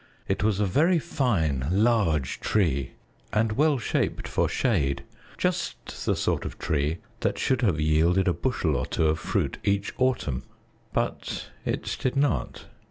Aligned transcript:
It 0.27 0.43
was 0.43 0.59
a 0.59 0.65
very 0.65 0.97
fine 0.97 1.67
large 1.69 2.39
tree, 2.39 2.93
and 3.31 3.51
well 3.51 3.77
shaped 3.77 4.27
for 4.27 4.49
shade, 4.49 5.03
just 5.37 6.07
the 6.07 6.15
sort 6.15 6.43
of 6.43 6.57
tree 6.57 6.97
that 7.19 7.37
should 7.37 7.61
have 7.61 7.79
yielded 7.79 8.27
a 8.27 8.33
bushel 8.33 8.75
or 8.77 8.87
two 8.87 9.05
of 9.05 9.19
fruit 9.19 9.59
each 9.63 9.93
autumn; 9.99 10.41
but 10.91 11.51
it 11.65 11.97
did 12.01 12.15
not. 12.15 12.65